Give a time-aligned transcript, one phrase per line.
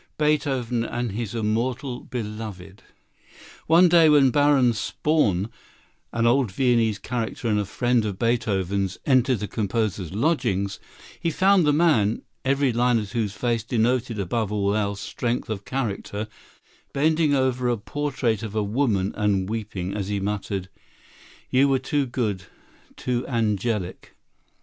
[0.17, 2.81] Beethoven and his "Immortal Beloved"
[3.67, 5.51] One day when Baron Spaun,
[6.11, 10.79] an old Viennese character and a friend of Beethoven's, entered the composer's lodgings,
[11.19, 15.65] he found the man, every line of whose face denoted, above all else, strength of
[15.65, 16.27] character,
[16.93, 20.67] bending over a portrait of a woman and weeping, as he muttered,
[21.51, 22.45] "You were too good,
[22.95, 24.15] too angelic!"